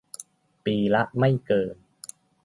[0.65, 1.75] ปีละไม่เกิน